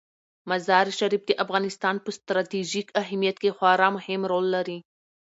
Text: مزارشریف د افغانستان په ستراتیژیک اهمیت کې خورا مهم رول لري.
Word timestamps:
مزارشریف 0.49 1.21
د 1.27 1.31
افغانستان 1.43 1.95
په 2.03 2.09
ستراتیژیک 2.17 2.87
اهمیت 3.01 3.37
کې 3.41 3.49
خورا 3.57 3.87
مهم 3.97 4.21
رول 4.31 4.45
لري. 4.55 4.79